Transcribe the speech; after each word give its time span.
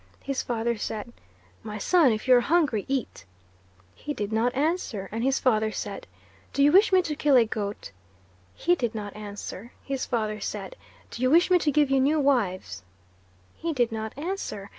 His 0.23 0.41
father 0.41 0.77
said, 0.79 1.13
'My 1.61 1.77
son, 1.77 2.11
if 2.11 2.27
you 2.27 2.33
are 2.35 2.41
hungry 2.41 2.85
eat.' 2.87 3.23
He 3.93 4.15
did 4.15 4.33
not 4.33 4.55
answer, 4.55 5.07
and 5.11 5.23
his 5.23 5.37
father 5.37 5.71
said, 5.71 6.07
'Do 6.53 6.63
you 6.63 6.71
wish 6.71 6.91
me 6.91 7.03
to 7.03 7.15
kill 7.15 7.35
a 7.35 7.45
goat?' 7.45 7.91
He 8.55 8.73
did 8.73 8.95
not 8.95 9.15
answer; 9.15 9.73
his 9.83 10.07
father 10.07 10.39
said, 10.39 10.75
'Do 11.11 11.21
you 11.21 11.29
wish 11.29 11.51
me 11.51 11.59
to 11.59 11.71
give 11.71 11.91
you 11.91 11.99
new 11.99 12.19
wives?' 12.19 12.81
He 13.55 13.73
did 13.73 13.91
not 13.91 14.17
answer. 14.17 14.69